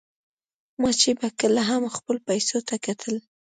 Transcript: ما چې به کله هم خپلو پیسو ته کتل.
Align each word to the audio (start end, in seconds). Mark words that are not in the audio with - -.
ما 0.81 0.89
چې 1.01 1.09
به 1.19 1.27
کله 1.39 1.61
هم 1.69 1.83
خپلو 1.95 2.19
پیسو 2.29 2.57
ته 2.67 2.75
کتل. 2.85 3.15